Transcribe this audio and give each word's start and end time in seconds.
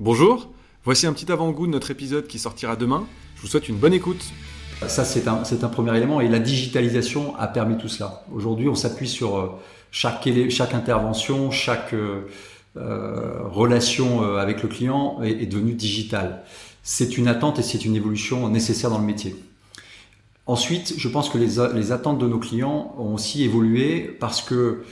Bonjour, 0.00 0.50
voici 0.84 1.06
un 1.06 1.12
petit 1.12 1.30
avant-goût 1.30 1.68
de 1.68 1.70
notre 1.70 1.92
épisode 1.92 2.26
qui 2.26 2.40
sortira 2.40 2.74
demain. 2.74 3.06
Je 3.36 3.42
vous 3.42 3.46
souhaite 3.46 3.68
une 3.68 3.76
bonne 3.76 3.92
écoute. 3.92 4.24
Ça, 4.88 5.04
c'est 5.04 5.28
un, 5.28 5.68
premier 5.68 5.96
élément 5.96 6.20
et 6.20 6.26
la 6.26 6.40
digitalisation 6.40 7.36
a 7.36 7.46
permis 7.46 7.78
tout 7.78 7.86
cela. 7.86 8.24
Aujourd'hui, 8.34 8.68
on 8.68 8.74
s'appuie 8.74 9.06
sur 9.06 9.38
euh, 9.38 9.50
chaque, 9.92 10.26
intervention, 10.74 11.52
chaque 11.52 11.94
euh, 11.94 12.22
euh, 12.76 13.38
relation 13.44 14.24
avec 14.36 14.64
le 14.64 14.68
client 14.68 15.22
est, 15.22 15.46
devenue 15.46 15.74
digitale. 15.74 16.42
C'est 16.82 17.16
une 17.16 17.28
attente 17.28 17.60
et 17.60 17.62
c'est 17.62 17.84
une 17.84 17.94
évolution 17.94 18.48
nécessaire 18.48 18.90
dans 18.90 18.98
le 18.98 19.06
métier. 19.06 19.36
Ensuite, 20.46 20.94
je 20.98 21.08
pense 21.08 21.30
que 21.30 21.38
les, 21.38 21.92
attentes 21.92 22.18
de 22.18 22.26
nos 22.26 22.40
clients 22.40 22.96
ont 22.98 23.14
aussi 23.14 23.44
évolué 23.44 24.00
parce 24.18 24.42
que 24.42 24.82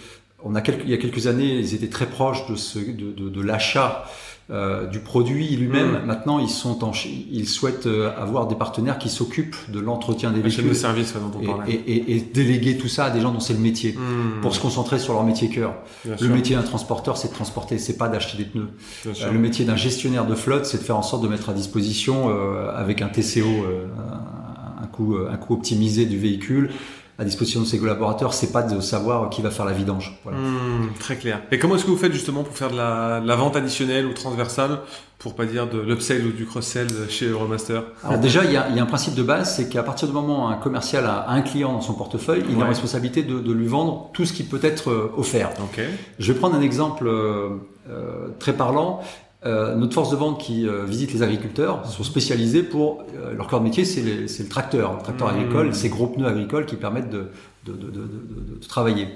y 0.48 0.56
a 0.56 0.60
quelques 0.60 1.26
années, 1.26 1.56
ils 1.56 1.74
étaient 1.74 1.90
très 1.90 2.06
proches 2.06 2.46
de 2.46 3.40
l'achat 3.40 4.04
euh, 4.50 4.86
du 4.86 4.98
produit 4.98 5.48
lui-même. 5.56 6.02
Mm. 6.02 6.06
Maintenant, 6.06 6.38
ils 6.38 6.48
sont 6.48 6.84
en, 6.84 6.92
ils 7.30 7.48
souhaitent 7.48 7.86
euh, 7.86 8.10
avoir 8.18 8.46
des 8.48 8.54
partenaires 8.56 8.98
qui 8.98 9.08
s'occupent 9.08 9.56
de 9.70 9.78
l'entretien 9.80 10.30
des 10.30 10.38
de 10.38 10.42
véhicules 10.48 10.74
service 10.74 11.14
dont 11.14 11.38
on 11.38 11.42
et, 11.42 11.46
parlait. 11.46 11.72
et- 11.72 11.92
et- 11.92 12.16
et 12.16 12.20
déléguer 12.20 12.76
tout 12.76 12.88
ça 12.88 13.04
à 13.06 13.10
des 13.10 13.20
gens 13.20 13.30
dont 13.32 13.40
c'est 13.40 13.52
le 13.54 13.60
métier 13.60 13.92
Hmm, 13.92 14.40
pour 14.42 14.54
se 14.54 14.60
concentrer 14.60 14.98
sur 14.98 15.12
leur 15.14 15.24
métier 15.24 15.48
cœur. 15.48 15.74
bien 16.04 16.12
Le 16.14 16.18
sûr, 16.26 16.34
métier 16.34 16.56
d'un 16.56 16.62
transporteur, 16.62 17.16
c'est 17.16 17.28
de 17.28 17.34
transporter, 17.34 17.78
c'est 17.78 17.96
pas 17.96 18.08
d'acheter 18.08 18.36
des 18.38 18.44
pneus. 18.44 18.68
Euh, 19.06 19.32
le 19.32 19.38
métier 19.38 19.64
d'un 19.64 19.76
gestionnaire 19.76 20.26
de 20.26 20.34
flotte, 20.34 20.66
c'est 20.66 20.78
de 20.78 20.82
faire 20.82 20.96
en 20.98 21.02
sorte 21.02 21.22
de 21.22 21.28
mettre 21.28 21.48
à 21.48 21.52
disposition 21.52 22.28
euh, 22.28 22.70
avec 22.76 23.00
un 23.02 23.08
TCO, 23.08 23.40
euh, 23.46 23.86
un, 23.96 24.82
un 24.82 24.86
coût, 24.88 25.16
un 25.30 25.36
coût 25.36 25.54
optimisé 25.54 26.04
du 26.06 26.18
véhicule 26.18 26.70
à 27.22 27.24
disposition 27.24 27.60
de 27.60 27.66
ses 27.66 27.78
collaborateurs. 27.78 28.34
C'est 28.34 28.52
pas 28.52 28.62
de 28.62 28.80
savoir 28.80 29.30
qui 29.30 29.40
va 29.42 29.50
faire 29.50 29.64
la 29.64 29.72
vidange. 29.72 30.18
Voilà. 30.24 30.38
Hmm, 30.38 30.88
très 30.98 31.16
clair. 31.16 31.40
Et 31.50 31.58
comment 31.58 31.76
est-ce 31.76 31.84
que 31.84 31.90
vous 31.90 31.96
faites 31.96 32.12
justement 32.12 32.42
pour 32.42 32.54
faire 32.54 32.70
de 32.70 32.76
la, 32.76 33.20
de 33.20 33.28
la 33.28 33.36
vente 33.36 33.56
additionnelle 33.56 34.06
ou 34.06 34.12
transversale, 34.12 34.80
pour 35.18 35.34
pas 35.34 35.46
dire 35.46 35.68
de 35.68 35.78
l'upsell 35.78 36.26
ou 36.26 36.32
du 36.32 36.44
cross-sell 36.46 36.88
chez 37.08 37.28
Euromaster? 37.28 37.82
Alors 38.04 38.18
déjà, 38.18 38.44
il 38.44 38.52
y, 38.52 38.56
a, 38.56 38.68
il 38.70 38.76
y 38.76 38.80
a 38.80 38.82
un 38.82 38.86
principe 38.86 39.14
de 39.14 39.22
base, 39.22 39.54
c'est 39.54 39.68
qu'à 39.68 39.84
partir 39.84 40.08
du 40.08 40.14
moment 40.14 40.46
où 40.46 40.48
un 40.48 40.56
commercial 40.56 41.06
a 41.06 41.30
un 41.30 41.42
client 41.42 41.72
dans 41.72 41.80
son 41.80 41.94
portefeuille, 41.94 42.44
il 42.48 42.56
a 42.56 42.60
la 42.60 42.66
responsabilité 42.66 43.22
de, 43.22 43.38
de 43.38 43.52
lui 43.52 43.68
vendre 43.68 44.10
tout 44.12 44.24
ce 44.24 44.32
qui 44.32 44.42
peut 44.42 44.60
être 44.62 44.90
euh, 44.90 45.12
offert. 45.16 45.50
Ok. 45.60 45.80
Je 46.18 46.32
vais 46.32 46.38
prendre 46.38 46.56
un 46.56 46.62
exemple 46.62 47.06
euh, 47.06 47.50
euh, 47.88 48.28
très 48.40 48.52
parlant. 48.52 49.00
Euh, 49.44 49.74
notre 49.74 49.94
force 49.94 50.10
de 50.10 50.16
vente 50.16 50.40
qui 50.40 50.68
euh, 50.68 50.84
visite 50.84 51.12
les 51.12 51.22
agriculteurs 51.22 51.84
sont 51.86 52.04
spécialisés 52.04 52.62
pour 52.62 53.02
euh, 53.16 53.34
leur 53.34 53.48
corps 53.48 53.58
de 53.58 53.64
métier, 53.64 53.84
c'est 53.84 54.02
le 54.02 54.48
tracteur, 54.48 54.94
le 54.96 55.02
tracteur 55.02 55.28
Mmh. 55.32 55.36
agricole, 55.36 55.74
ces 55.74 55.88
gros 55.88 56.06
pneus 56.06 56.26
agricoles 56.28 56.64
qui 56.64 56.76
permettent 56.76 57.10
de, 57.10 57.26
de, 57.66 57.72
de, 57.72 57.90
de, 57.90 58.66
travailler. 58.68 59.08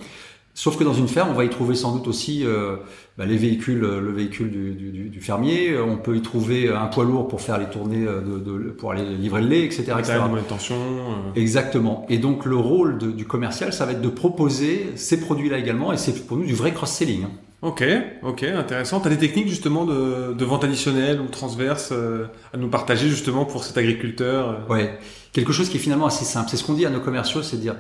Sauf 0.53 0.79
que 0.79 0.85
dans 0.85 0.95
une 0.95 1.07
ferme, 1.07 1.29
on 1.31 1.35
va 1.35 1.45
y 1.45 1.51
trouver 1.51 1.75
sans 1.77 1.95
doute 1.95 2.09
aussi 2.09 2.43
euh, 2.45 2.77
bah, 3.19 3.27
les 3.27 3.37
véhicules, 3.37 3.85
euh, 3.85 4.01
le 4.01 4.11
véhicule 4.11 4.51
du, 4.51 4.73
du, 4.73 5.09
du- 5.11 5.21
fermier. 5.21 5.71
Euh, 5.73 5.85
On 5.85 5.97
peut 5.99 6.17
y 6.17 6.23
trouver 6.23 6.71
un 6.71 6.87
poids 6.87 7.05
lourd 7.05 7.29
pour 7.29 7.41
faire 7.43 7.59
les 7.59 7.67
tournées, 7.67 8.05
euh, 8.07 8.21
de, 8.23 8.39
de- 8.39 8.71
pour 8.71 8.91
aller 8.91 9.05
livrer 9.05 9.43
le 9.43 9.49
lait, 9.49 9.65
etc. 9.65 9.93
etc. 9.99 10.19
Tension. 10.49 10.75
euh, 10.77 11.41
Exactement. 11.41 12.05
Et 12.09 12.19
donc 12.19 12.47
le 12.47 12.57
rôle 12.57 12.99
du 12.99 13.27
commercial, 13.27 13.73
ça 13.73 13.85
va 13.87 13.93
être 13.93 14.01
de 14.03 14.09
proposer 14.09 14.93
ces 14.97 15.21
produits-là 15.21 15.59
également, 15.59 15.93
et 15.93 15.99
c'est 15.99 16.27
pour 16.27 16.37
nous 16.39 16.47
du 16.47 16.55
vrai 16.55 16.73
cross-selling. 16.73 17.25
hein. 17.25 17.31
Ok, 17.67 17.83
ok, 18.23 18.45
intéressant. 18.45 19.01
T'as 19.01 19.11
des 19.11 19.19
techniques 19.19 19.49
justement 19.49 19.85
de, 19.87 20.45
vente 20.45 20.63
additionnelle 20.63 21.21
ou 21.21 21.27
transverse 21.27 21.89
euh, 21.91 22.27
à 22.55 22.59
nous 22.59 22.69
partager 22.69 23.09
justement 23.09 23.45
pour 23.45 23.65
cet 23.65 23.77
agriculteur 23.77 24.51
euh, 24.51 24.73
Ouais, 24.73 25.01
quelque 25.33 25.53
chose 25.53 25.69
qui 25.69 25.79
est 25.79 25.81
finalement 25.81 26.07
assez 26.07 26.25
simple. 26.25 26.49
C'est 26.49 26.59
ce 26.59 26.63
qu'on 26.63 26.75
dit 26.75 26.87
à 26.87 26.91
nos 26.91 27.01
commerciaux, 27.01 27.43
c'est 27.43 27.57
de 27.57 27.63
dire 27.63 27.75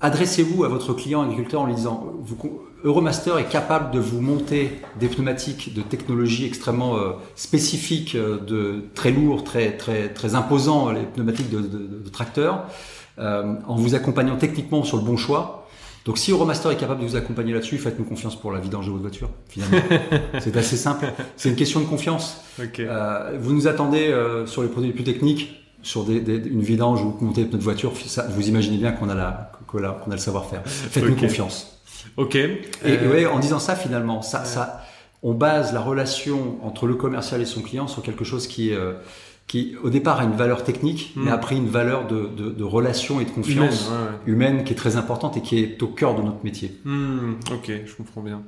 adressez-vous 0.00 0.62
à 0.62 0.68
votre 0.68 0.94
client 0.94 1.22
agriculteur 1.22 1.62
en 1.62 1.66
lui 1.66 1.74
disant 1.74 2.06
Euromaster 2.84 3.36
est 3.38 3.48
capable 3.48 3.90
de 3.90 3.98
vous 3.98 4.20
monter 4.20 4.80
des 5.00 5.08
pneumatiques 5.08 5.74
de 5.74 5.82
technologie 5.82 6.46
extrêmement 6.46 6.98
euh, 6.98 7.14
spécifiques, 7.34 8.16
de 8.16 8.84
très 8.94 9.10
lourds, 9.10 9.42
très 9.42 9.76
très 9.76 10.08
très 10.10 10.36
imposants, 10.36 10.92
les 10.92 11.02
pneumatiques 11.02 11.50
de, 11.50 12.08
tracteurs, 12.10 12.66
en 13.18 13.74
vous 13.74 13.96
accompagnant 13.96 14.36
techniquement 14.36 14.84
sur 14.84 14.98
le 14.98 15.02
bon 15.02 15.16
choix. 15.16 15.57
Donc 16.08 16.16
si 16.16 16.30
Euromaster 16.32 16.70
est 16.72 16.76
capable 16.76 17.02
de 17.02 17.06
vous 17.06 17.16
accompagner 17.16 17.52
là-dessus, 17.52 17.76
faites-nous 17.76 18.06
confiance 18.06 18.34
pour 18.34 18.50
la 18.50 18.58
vidange 18.60 18.86
de 18.86 18.90
votre 18.92 19.02
voiture. 19.02 19.28
Finalement, 19.50 19.76
c'est 20.40 20.56
assez 20.56 20.76
simple. 20.78 21.06
C'est 21.36 21.50
une 21.50 21.54
question 21.54 21.80
de 21.80 21.84
confiance. 21.84 22.40
Euh, 22.80 23.36
vous 23.38 23.52
nous 23.52 23.68
attendez 23.68 24.08
euh, 24.08 24.46
sur 24.46 24.62
les 24.62 24.68
produits 24.68 24.88
les 24.88 24.94
plus 24.94 25.04
techniques, 25.04 25.62
sur 25.82 26.04
des, 26.04 26.20
des- 26.20 26.48
une 26.48 26.62
vidange 26.62 27.02
ou 27.04 27.14
monter 27.20 27.44
de 27.44 27.56
voiture, 27.58 27.92
ça, 28.06 28.26
vous 28.34 28.48
imaginez 28.48 28.78
bien 28.78 28.92
qu'on 28.92 29.10
a, 29.10 29.14
la, 29.14 29.52
qu'on 29.66 29.84
a, 29.84 29.90
qu'on 29.90 30.10
a 30.10 30.14
le 30.14 30.20
savoir-faire. 30.20 30.62
Faites-nous 30.64 31.14
confiance. 31.14 31.78
Ok. 32.16 32.36
Et, 32.36 32.58
Euh, 32.86 33.12
ouais, 33.12 33.26
en 33.26 33.38
disant 33.38 33.58
ça, 33.58 33.76
finalement, 33.76 34.22
ça, 34.22 34.44
ça, 34.46 34.80
on 35.22 35.34
base 35.34 35.74
la 35.74 35.80
relation 35.80 36.56
entre 36.64 36.86
le 36.86 36.94
commercial 36.94 37.42
et 37.42 37.44
son 37.44 37.60
client 37.60 37.86
sur 37.86 38.02
quelque 38.02 38.24
chose 38.24 38.46
qui, 38.46 38.70
est, 38.70 38.78
qui 39.48 39.74
au 39.82 39.90
départ, 39.90 40.20
a 40.20 40.24
une 40.24 40.36
valeur 40.36 40.62
technique, 40.62 41.12
Mm. 41.16 41.24
mais 41.24 41.30
a 41.32 41.38
pris 41.38 41.56
une 41.56 41.68
valeur 41.68 42.06
de, 42.06 42.28
de, 42.36 42.50
de 42.50 42.64
relation 42.64 43.20
et 43.20 43.24
de 43.24 43.30
confiance 43.30 43.88
humaine, 43.88 43.98
ouais, 44.00 44.06
ouais. 44.26 44.32
humaine 44.32 44.64
qui 44.64 44.72
est 44.74 44.76
très 44.76 44.96
importante 44.96 45.36
et 45.36 45.40
qui 45.42 45.58
est 45.58 45.82
au 45.82 45.88
cœur 45.88 46.14
de 46.14 46.22
notre 46.22 46.44
métier. 46.44 46.78
Hmm, 46.84 47.32
ok, 47.50 47.72
je 47.86 47.94
comprends 47.96 48.20
bien. 48.22 48.42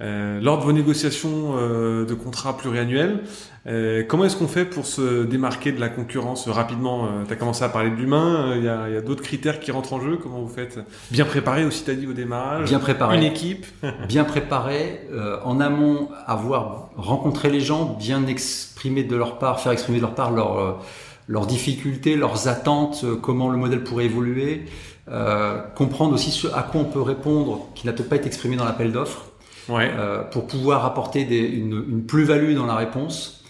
Euh, 0.00 0.40
lors 0.40 0.58
de 0.58 0.64
vos 0.64 0.72
négociations 0.72 1.56
euh, 1.56 2.04
de 2.04 2.14
contrats 2.14 2.56
pluriannuels, 2.56 3.24
euh, 3.66 4.04
comment 4.06 4.24
est-ce 4.24 4.36
qu'on 4.36 4.48
fait 4.48 4.64
pour 4.64 4.86
se 4.86 5.24
démarquer 5.24 5.72
de 5.72 5.80
la 5.80 5.88
concurrence 5.88 6.48
rapidement 6.48 7.08
Tu 7.26 7.32
as 7.32 7.36
commencé 7.36 7.64
à 7.64 7.68
parler 7.68 7.90
de 7.90 7.96
l'humain, 7.96 8.54
il 8.56 8.64
y 8.64 8.68
a, 8.68 9.00
d'autres 9.00 9.22
critères 9.22 9.60
qui 9.60 9.72
rentrent 9.72 9.92
en 9.92 10.00
jeu. 10.00 10.16
Comment 10.16 10.40
vous 10.40 10.48
faites 10.48 10.78
Bien 11.10 11.24
préparé 11.24 11.64
aussi, 11.64 11.82
t'as 11.84 11.94
dit 11.94 12.06
au 12.06 12.12
démarrage. 12.12 12.68
Bien 12.68 12.78
préparé. 12.78 13.16
Une 13.16 13.24
équipe. 13.24 13.66
bien 14.08 14.24
préparé, 14.24 15.00
euh, 15.12 15.38
en 15.44 15.60
amont, 15.60 16.08
avoir 16.26 16.90
rencontré 16.96 17.50
les 17.50 17.60
gens, 17.60 17.96
bien 17.98 18.26
exprimer 18.26 19.02
de 19.02 19.16
leur 19.16 19.38
part, 19.38 19.60
faire 19.60 19.72
exprimer 19.72 19.98
de 19.98 20.02
leur 20.02 20.14
part 20.14 20.30
leurs 20.30 20.58
euh, 20.58 20.72
leurs 21.30 21.46
difficultés, 21.46 22.16
leurs 22.16 22.48
attentes, 22.48 23.04
comment 23.20 23.50
le 23.50 23.58
modèle 23.58 23.84
pourrait 23.84 24.06
évoluer, 24.06 24.64
euh, 25.10 25.58
comprendre 25.74 26.12
aussi 26.12 26.30
ce 26.30 26.48
à 26.48 26.62
quoi 26.62 26.82
on 26.82 26.84
peut 26.84 27.00
répondre 27.00 27.66
qui 27.74 27.86
n'a 27.86 27.92
peut-être 27.92 28.08
pas 28.08 28.16
été 28.16 28.26
exprimé 28.26 28.56
dans 28.56 28.64
l'appel 28.64 28.92
d'offres, 28.92 29.27
Ouais. 29.68 29.90
euh, 29.92 30.22
pour 30.22 30.46
pouvoir 30.46 30.84
apporter 30.84 31.24
des, 31.24 31.38
une, 31.40 31.84
une 31.88 32.02
plus-value 32.04 32.54
dans 32.54 32.66
la 32.66 32.74
réponse. 32.76 33.42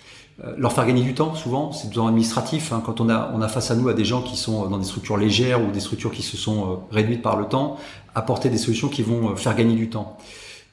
Euh, 0.45 0.55
leur 0.57 0.73
faire 0.73 0.87
gagner 0.87 1.03
du 1.03 1.15
temps, 1.15 1.35
souvent, 1.35 1.73
c'est 1.73 1.89
besoin 1.89 2.09
administratif. 2.09 2.73
Hein, 2.73 2.81
quand 2.85 3.01
on 3.01 3.09
a, 3.09 3.33
on 3.35 3.41
a 3.43 3.49
face 3.49 3.71
à 3.71 3.75
nous 3.77 3.89
à 3.89 3.95
des 3.95 4.05
gens 4.05 4.23
qui 4.23 4.37
sont 4.37 4.69
dans 4.69 4.79
des 4.79 4.85
structures 4.85 5.17
légères 5.17 5.61
ou 5.63 5.71
des 5.73 5.81
structures 5.81 6.13
qui 6.13 6.23
se 6.23 6.37
sont 6.37 6.61
euh, 6.73 6.77
réduites 6.93 7.23
par 7.23 7.37
le 7.37 7.47
temps, 7.47 7.77
apporter 8.15 8.49
des 8.49 8.59
solutions 8.59 8.89
qui 8.89 9.03
vont 9.03 9.35
faire 9.37 9.57
gagner 9.57 9.75
du 9.75 9.91
temps. 9.91 10.17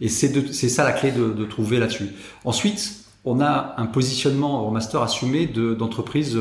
Et 0.01 0.09
c'est 0.09 0.69
ça 0.69 0.83
la 0.83 0.91
clé 0.91 1.11
de, 1.11 1.31
de 1.31 1.45
trouver 1.45 1.79
là-dessus. 1.79 2.09
Ensuite, 2.43 3.05
on 3.23 3.39
a 3.39 3.73
un 3.77 3.85
positionnement 3.85 4.67
au 4.67 4.71
master 4.71 5.01
assumé 5.01 5.47
de- 5.47 5.73
d'entreprise 5.73 6.37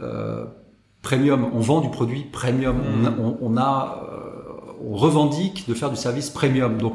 euh, 0.00 0.44
premium. 1.02 1.48
On 1.54 1.60
vend 1.60 1.80
du 1.80 1.90
produit 1.90 2.24
premium. 2.30 2.76
On 2.94 3.06
a, 3.06 3.10
on, 3.18 3.38
on 3.40 3.56
a, 3.56 4.02
on 4.86 4.94
revendique 4.94 5.68
de 5.68 5.74
faire 5.74 5.90
du 5.90 5.96
service 5.96 6.30
premium. 6.30 6.78
Donc, 6.78 6.94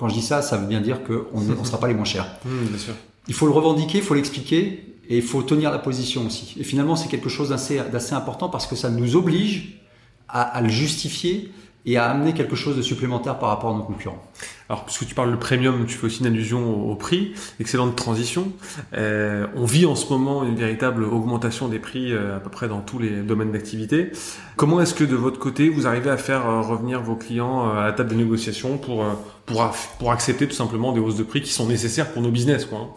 quand 0.00 0.08
je 0.08 0.14
dis 0.14 0.22
ça, 0.22 0.40
ça 0.40 0.56
veut 0.56 0.66
bien 0.66 0.80
dire 0.80 1.00
qu'on 1.04 1.42
ne 1.42 1.62
sera 1.62 1.78
pas 1.78 1.86
les 1.86 1.92
moins 1.92 2.06
chers. 2.06 2.26
Bien 2.46 2.78
sûr. 2.78 2.94
Il 3.28 3.34
faut 3.34 3.44
le 3.44 3.52
revendiquer, 3.52 3.98
il 3.98 4.04
faut 4.04 4.14
l'expliquer 4.14 4.96
et 5.10 5.18
il 5.18 5.22
faut 5.22 5.42
tenir 5.42 5.70
la 5.70 5.78
position 5.78 6.24
aussi. 6.24 6.56
Et 6.58 6.64
finalement, 6.64 6.96
c'est 6.96 7.08
quelque 7.08 7.28
chose 7.28 7.50
d'assez 7.50 7.82
d'assez 7.92 8.14
important 8.14 8.48
parce 8.48 8.66
que 8.66 8.76
ça 8.76 8.88
nous 8.88 9.14
oblige 9.14 9.78
à, 10.26 10.40
à 10.40 10.62
le 10.62 10.70
justifier 10.70 11.52
et 11.86 11.96
à 11.96 12.10
amener 12.10 12.34
quelque 12.34 12.56
chose 12.56 12.76
de 12.76 12.82
supplémentaire 12.82 13.38
par 13.38 13.48
rapport 13.48 13.70
à 13.70 13.76
nos 13.76 13.82
concurrents. 13.82 14.22
Alors, 14.68 14.84
puisque 14.84 15.06
tu 15.06 15.14
parles 15.14 15.32
de 15.32 15.36
premium, 15.36 15.84
tu 15.86 15.96
fais 15.96 16.06
aussi 16.06 16.20
une 16.20 16.26
allusion 16.26 16.90
au, 16.90 16.94
prix. 16.94 17.32
Excellente 17.58 17.96
transition. 17.96 18.52
Euh, 18.94 19.46
on 19.56 19.64
vit 19.64 19.86
en 19.86 19.96
ce 19.96 20.12
moment 20.12 20.44
une 20.44 20.54
véritable 20.54 21.04
augmentation 21.04 21.68
des 21.68 21.78
prix 21.78 22.12
euh, 22.12 22.36
à 22.36 22.40
peu 22.40 22.50
près 22.50 22.68
dans 22.68 22.80
tous 22.80 22.98
les 22.98 23.22
domaines 23.22 23.50
d'activité. 23.50 24.12
Comment 24.56 24.80
est-ce 24.80 24.94
que 24.94 25.04
de 25.04 25.16
votre 25.16 25.38
côté, 25.38 25.68
vous 25.68 25.86
arrivez 25.86 26.10
à 26.10 26.16
faire 26.16 26.48
euh, 26.48 26.60
revenir 26.60 27.02
vos 27.02 27.16
clients 27.16 27.68
à 27.70 27.86
la 27.86 27.92
table 27.92 28.10
des 28.10 28.16
négociations 28.16 28.78
pour, 28.78 29.04
pour, 29.46 29.68
pour 29.98 30.12
accepter 30.12 30.46
tout 30.46 30.54
simplement 30.54 30.92
des 30.92 31.00
hausses 31.00 31.16
de 31.16 31.24
prix 31.24 31.42
qui 31.42 31.52
sont 31.52 31.66
nécessaires 31.66 32.12
pour 32.12 32.22
nos 32.22 32.30
business 32.30 32.64
quoi, 32.64 32.78
hein? 32.78 32.88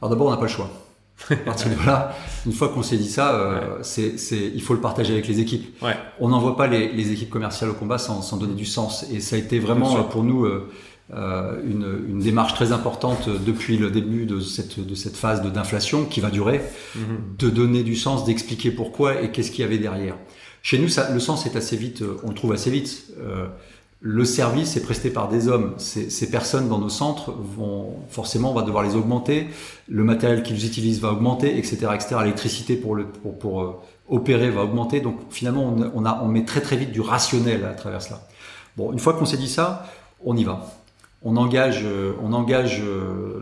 Alors 0.00 0.10
d'abord, 0.10 0.28
on 0.28 0.30
n'a 0.30 0.36
pas 0.36 0.42
le 0.42 0.48
choix. 0.48 0.70
À 1.30 1.36
partir 1.36 1.68
de 1.70 1.86
là, 1.86 2.14
une 2.46 2.52
fois 2.52 2.68
qu'on 2.68 2.82
s'est 2.82 2.96
dit 2.96 3.10
ça, 3.10 3.34
euh, 3.34 3.78
c'est, 3.82 4.18
c'est, 4.18 4.50
il 4.54 4.62
faut 4.62 4.74
le 4.74 4.80
partager 4.80 5.12
avec 5.12 5.26
les 5.28 5.40
équipes. 5.40 5.82
Ouais. 5.82 5.96
On 6.20 6.28
n'envoie 6.28 6.56
pas 6.56 6.66
les, 6.68 6.92
les 6.92 7.12
équipes 7.12 7.30
commerciales 7.30 7.70
au 7.70 7.74
combat 7.74 7.98
sans, 7.98 8.22
sans 8.22 8.36
donner 8.36 8.54
du 8.54 8.64
sens. 8.66 9.04
Et 9.12 9.20
ça 9.20 9.36
a 9.36 9.38
été 9.38 9.58
vraiment 9.58 10.04
pour 10.04 10.22
nous 10.24 10.44
euh, 10.44 10.70
euh, 11.14 11.60
une, 11.64 12.04
une 12.08 12.18
démarche 12.20 12.54
très 12.54 12.70
importante 12.72 13.28
depuis 13.28 13.76
le 13.78 13.90
début 13.90 14.26
de 14.26 14.40
cette, 14.40 14.78
de 14.78 14.94
cette 14.94 15.16
phase 15.16 15.42
de, 15.42 15.50
d'inflation 15.50 16.04
qui 16.04 16.20
va 16.20 16.30
durer, 16.30 16.60
Mhm. 16.94 17.02
de 17.38 17.50
donner 17.50 17.82
du 17.82 17.96
sens, 17.96 18.24
d'expliquer 18.24 18.70
pourquoi 18.70 19.20
et 19.22 19.30
qu'est-ce 19.32 19.50
qu'il 19.50 19.60
y 19.62 19.64
avait 19.64 19.78
derrière. 19.78 20.16
Chez 20.62 20.78
nous, 20.78 20.88
ça, 20.88 21.10
le 21.12 21.20
sens 21.20 21.46
est 21.46 21.56
assez 21.56 21.76
vite, 21.76 22.02
on 22.24 22.28
le 22.28 22.34
trouve 22.34 22.52
assez 22.52 22.70
vite. 22.70 23.04
Euh, 23.20 23.46
le 24.00 24.24
service 24.24 24.76
est 24.76 24.82
presté 24.82 25.10
par 25.10 25.28
des 25.28 25.48
hommes. 25.48 25.74
Ces, 25.78 26.30
personnes 26.30 26.68
dans 26.68 26.78
nos 26.78 26.88
centres 26.88 27.32
vont 27.32 27.96
forcément, 28.10 28.52
on 28.52 28.54
va 28.54 28.62
devoir 28.62 28.84
les 28.84 28.94
augmenter. 28.94 29.48
Le 29.88 30.04
matériel 30.04 30.42
qu'ils 30.42 30.64
utilisent 30.64 31.00
va 31.00 31.12
augmenter, 31.12 31.58
etc., 31.58 31.88
etc. 31.94 32.16
L'électricité 32.20 32.76
pour 32.76 32.96
pour, 33.40 33.62
euh, 33.62 33.80
opérer 34.08 34.50
va 34.50 34.62
augmenter. 34.62 35.00
Donc 35.00 35.16
finalement, 35.30 35.74
on, 35.94 36.04
a 36.04 36.20
on 36.22 36.28
met 36.28 36.44
très 36.44 36.60
très 36.60 36.76
vite 36.76 36.92
du 36.92 37.00
rationnel 37.00 37.64
à 37.64 37.74
travers 37.74 38.00
cela. 38.00 38.20
Bon, 38.76 38.92
une 38.92 39.00
fois 39.00 39.14
qu'on 39.14 39.26
s'est 39.26 39.36
dit 39.36 39.48
ça, 39.48 39.86
on 40.24 40.36
y 40.36 40.44
va. 40.44 40.66
on 41.24 41.36
engage, 41.36 41.84
on 42.22 42.32
engage 42.32 42.80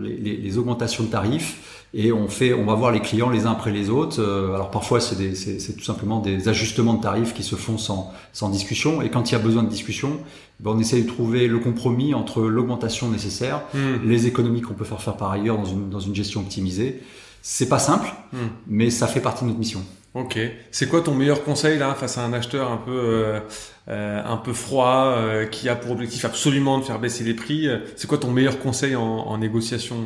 les, 0.06 0.58
augmentations 0.58 1.04
de 1.04 1.08
tarifs 1.08 1.84
et 1.94 2.12
on 2.12 2.28
fait, 2.28 2.52
on 2.52 2.64
va 2.64 2.74
voir 2.74 2.92
les 2.92 3.00
clients 3.00 3.30
les 3.30 3.46
uns 3.46 3.52
après 3.52 3.70
les 3.70 3.90
autres. 3.90 4.22
alors 4.54 4.70
parfois 4.70 5.00
c'est 5.00 5.76
tout 5.76 5.84
simplement 5.84 6.20
des 6.20 6.48
ajustements 6.48 6.94
de 6.94 7.02
tarifs 7.02 7.32
qui 7.34 7.42
se 7.42 7.56
font 7.56 7.78
sans, 7.78 8.12
sans 8.32 8.48
discussion. 8.48 9.02
Et 9.02 9.10
quand 9.10 9.30
il 9.30 9.32
y 9.32 9.36
a 9.36 9.40
besoin 9.40 9.62
de 9.62 9.68
discussion, 9.68 10.18
ben 10.60 10.72
on 10.72 10.78
essaie 10.78 11.02
de 11.02 11.06
trouver 11.06 11.48
le 11.48 11.58
compromis 11.58 12.14
entre 12.14 12.42
l'augmentation 12.42 13.08
nécessaire, 13.10 13.62
hmm. 13.74 14.08
les 14.08 14.26
économies 14.26 14.62
qu'on 14.62 14.74
peut 14.74 14.84
faire 14.84 15.02
faire 15.02 15.16
par 15.16 15.30
ailleurs 15.30 15.58
dans 15.58 15.66
une, 15.66 15.90
dans 15.90 16.00
une 16.00 16.14
gestion 16.14 16.40
optimisée. 16.40 17.02
C'est 17.42 17.68
pas 17.68 17.78
simple, 17.78 18.12
hmm. 18.32 18.38
mais 18.66 18.90
ça 18.90 19.06
fait 19.06 19.20
partie 19.20 19.44
de 19.44 19.48
notre 19.48 19.58
mission. 19.58 19.82
Ok. 20.16 20.38
C'est 20.70 20.88
quoi 20.88 21.02
ton 21.02 21.14
meilleur 21.14 21.44
conseil 21.44 21.78
là 21.78 21.94
face 21.94 22.16
à 22.16 22.24
un 22.24 22.32
acheteur 22.32 22.72
un 22.72 22.78
peu 22.78 22.90
euh, 22.90 23.40
euh 23.88 24.22
un 24.24 24.38
peu 24.38 24.54
froid 24.54 25.12
euh, 25.14 25.44
qui 25.44 25.68
a 25.68 25.76
pour 25.76 25.92
objectif 25.92 26.24
absolument 26.24 26.78
de 26.78 26.84
faire 26.84 26.98
baisser 26.98 27.22
les 27.22 27.34
prix 27.34 27.68
C'est 27.96 28.06
quoi 28.06 28.16
ton 28.16 28.30
meilleur 28.30 28.58
conseil 28.58 28.96
en, 28.96 29.02
en, 29.02 29.36
négociation? 29.36 29.96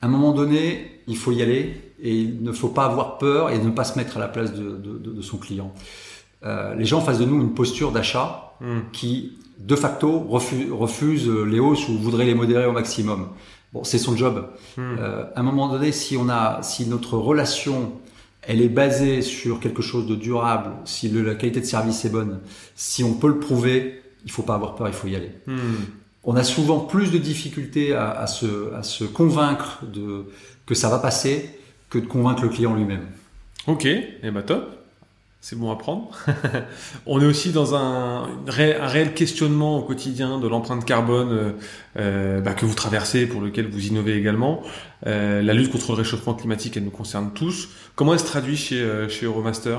À 0.00 0.06
un 0.06 0.08
moment 0.08 0.30
donné, 0.30 1.00
il 1.08 1.16
faut 1.16 1.32
y 1.32 1.42
aller 1.42 1.82
et 2.00 2.14
il 2.14 2.44
ne 2.44 2.52
faut 2.52 2.68
pas 2.68 2.84
avoir 2.84 3.18
peur 3.18 3.50
et 3.50 3.58
ne 3.58 3.70
pas 3.70 3.82
se 3.82 3.98
mettre 3.98 4.18
à 4.18 4.20
la 4.20 4.28
place 4.28 4.54
de, 4.54 4.70
de, 4.70 4.98
de 4.98 5.22
son 5.22 5.36
client. 5.36 5.74
Les 6.44 6.84
gens 6.84 6.98
en 6.98 7.02
face 7.02 7.18
de 7.18 7.24
nous 7.24 7.40
une 7.40 7.54
posture 7.54 7.90
d'achat 7.90 8.54
hmm. 8.60 8.92
qui 8.92 9.36
de 9.58 9.74
facto 9.74 10.20
refuse, 10.20 10.70
refuse 10.70 11.28
les 11.28 11.58
hausses 11.58 11.88
ou 11.88 11.98
voudrait 11.98 12.24
les 12.24 12.34
modérer 12.34 12.66
au 12.66 12.72
maximum. 12.72 13.30
Bon, 13.72 13.82
c'est 13.82 13.98
son 13.98 14.16
job. 14.16 14.48
Hmm. 14.76 14.96
À 15.34 15.40
un 15.40 15.42
moment 15.42 15.68
donné, 15.68 15.90
si 15.90 16.16
on 16.16 16.28
a, 16.28 16.62
si 16.62 16.86
notre 16.86 17.18
relation 17.18 17.92
elle 18.50 18.62
est 18.62 18.68
basée 18.68 19.22
sur 19.22 19.60
quelque 19.60 19.80
chose 19.80 20.08
de 20.08 20.16
durable, 20.16 20.72
si 20.84 21.08
la 21.08 21.36
qualité 21.36 21.60
de 21.60 21.64
service 21.64 22.04
est 22.04 22.08
bonne, 22.08 22.40
si 22.74 23.04
on 23.04 23.14
peut 23.14 23.28
le 23.28 23.38
prouver, 23.38 24.02
il 24.24 24.32
faut 24.32 24.42
pas 24.42 24.56
avoir 24.56 24.74
peur, 24.74 24.88
il 24.88 24.92
faut 24.92 25.06
y 25.06 25.14
aller. 25.14 25.30
Hmm. 25.46 25.84
On 26.24 26.34
a 26.34 26.42
souvent 26.42 26.80
plus 26.80 27.12
de 27.12 27.18
difficultés 27.18 27.94
à, 27.94 28.10
à, 28.10 28.26
se, 28.26 28.74
à 28.74 28.82
se 28.82 29.04
convaincre 29.04 29.84
de, 29.86 30.24
que 30.66 30.74
ça 30.74 30.88
va 30.88 30.98
passer 30.98 31.48
que 31.90 32.00
de 32.00 32.06
convaincre 32.06 32.42
le 32.42 32.48
client 32.48 32.74
lui-même. 32.74 33.06
Ok, 33.68 33.86
et 33.86 34.18
eh 34.24 34.30
ben 34.32 34.42
top 34.42 34.79
c'est 35.40 35.58
bon 35.58 35.70
à 35.70 35.76
prendre. 35.76 36.10
on 37.06 37.20
est 37.20 37.26
aussi 37.26 37.50
dans 37.50 37.74
un, 37.74 38.28
réel 38.46 39.14
questionnement 39.14 39.78
au 39.78 39.82
quotidien 39.82 40.38
de 40.38 40.46
l'empreinte 40.46 40.84
carbone 40.84 41.32
euh, 41.32 41.52
euh, 41.98 42.40
bah, 42.40 42.52
que 42.52 42.66
vous 42.66 42.74
traversez, 42.74 43.26
pour 43.26 43.40
lequel 43.40 43.66
vous 43.68 43.86
innovez 43.86 44.16
également. 44.16 44.62
Euh, 45.06 45.40
la 45.40 45.54
lutte 45.54 45.72
contre 45.72 45.92
le 45.92 45.98
réchauffement 45.98 46.34
climatique, 46.34 46.76
elle 46.76 46.84
nous 46.84 46.90
concerne 46.90 47.32
tous. 47.32 47.70
Comment 47.94 48.12
elle 48.12 48.20
se 48.20 48.26
traduit 48.26 48.56
chez 48.56 48.84
Euromaster? 49.22 49.78